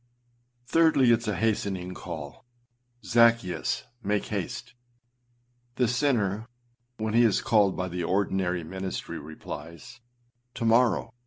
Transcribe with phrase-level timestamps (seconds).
[0.65, 0.65] 3.
[0.81, 2.43] Thirdly, it is a hastening call.
[3.03, 4.73] âZaccheus, make haste.â
[5.75, 6.47] The sinner,
[6.97, 9.99] when he is called by the ordinary ministry, replies,
[10.55, 11.13] âTo morrow.